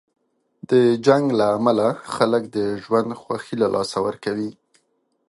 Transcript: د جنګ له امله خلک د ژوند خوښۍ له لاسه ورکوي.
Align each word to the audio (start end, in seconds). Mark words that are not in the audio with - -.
د 0.69 0.71
جنګ 1.05 1.25
له 1.39 1.45
امله 1.57 1.87
خلک 2.15 2.43
د 2.57 2.57
ژوند 2.83 3.09
خوښۍ 3.21 3.55
له 3.61 3.67
لاسه 3.75 3.97
ورکوي. 4.07 4.51